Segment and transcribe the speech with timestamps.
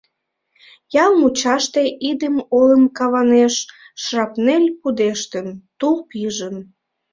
[1.03, 3.55] Ял мучаште идым олым каванеш
[4.03, 5.47] шрапнель пудештын,
[5.79, 6.55] тул пижын.